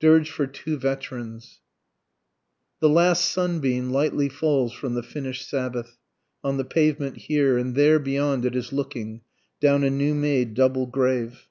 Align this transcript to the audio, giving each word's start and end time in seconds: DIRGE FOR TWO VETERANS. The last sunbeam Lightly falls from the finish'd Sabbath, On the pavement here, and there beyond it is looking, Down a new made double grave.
DIRGE 0.00 0.28
FOR 0.32 0.48
TWO 0.48 0.76
VETERANS. 0.78 1.60
The 2.80 2.88
last 2.88 3.24
sunbeam 3.24 3.90
Lightly 3.90 4.28
falls 4.28 4.72
from 4.72 4.94
the 4.94 5.02
finish'd 5.04 5.46
Sabbath, 5.46 5.96
On 6.42 6.56
the 6.56 6.64
pavement 6.64 7.16
here, 7.18 7.56
and 7.56 7.76
there 7.76 8.00
beyond 8.00 8.44
it 8.44 8.56
is 8.56 8.72
looking, 8.72 9.20
Down 9.60 9.84
a 9.84 9.90
new 9.90 10.12
made 10.12 10.54
double 10.54 10.86
grave. 10.88 11.46